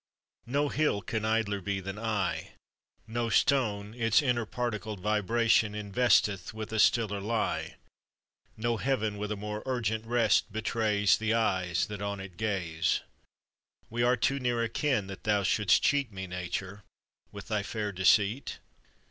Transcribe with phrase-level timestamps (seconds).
[0.47, 2.53] No hill can idler be than I;
[3.05, 7.75] No stone its inter particled vibration Investeth with a stiller lie;
[8.57, 13.01] No heaven with a more urgent rest betrays The eyes that on it gaze.
[13.91, 16.81] We are too near akin that thou shouldst cheat Me, Nature,
[17.31, 18.57] with thy fair deceit.